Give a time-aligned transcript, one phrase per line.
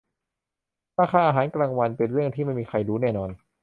[0.99, 3.29] ราคาอาหารกลางวันเป็นเรื่องที่ไม่มีใครรู้แน่นอน